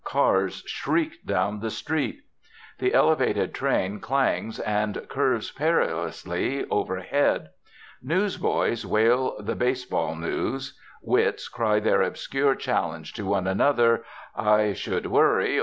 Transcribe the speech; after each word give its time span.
Cars 0.03 0.63
shriek 0.65 1.23
down 1.27 1.59
the 1.59 1.69
street; 1.69 2.21
the 2.79 2.91
Elevated 2.91 3.53
train 3.53 3.99
clangs 3.99 4.59
and 4.59 5.07
curves 5.09 5.51
perilously 5.51 6.65
overhead; 6.71 7.49
newsboys 8.01 8.83
wail 8.83 9.35
the 9.39 9.53
baseball 9.55 10.15
news; 10.15 10.75
wits 11.03 11.47
cry 11.47 11.79
their 11.79 12.01
obscure 12.01 12.55
challenges 12.55 13.13
to 13.13 13.27
one 13.27 13.45
another, 13.45 14.03
'I 14.35 14.73
should 14.73 15.05
worry!' 15.05 15.59